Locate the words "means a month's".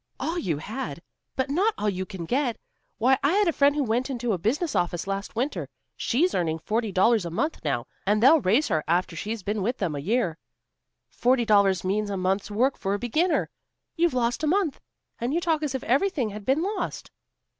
11.83-12.49